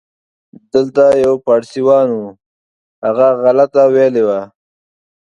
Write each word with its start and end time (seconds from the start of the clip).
دلته 0.73 1.03
یو 1.25 1.33
پاړسیوان 1.45 2.07
و، 2.19 2.21
هغه 3.05 3.27
غلطه 3.43 3.83
ویلې 3.93 4.23
وه. 4.27 4.39